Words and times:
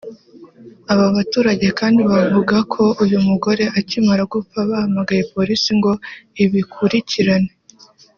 Aba 0.91 1.05
baturage 1.15 1.67
kandi 1.79 2.01
bavuga 2.11 2.55
ko 2.73 2.83
uyu 3.03 3.17
mugore 3.27 3.63
akimara 3.79 4.23
gupfa 4.33 4.57
bahamagaye 4.69 5.23
polisi 5.33 5.69
ngo 5.77 5.91
ibikurikirane 6.43 7.51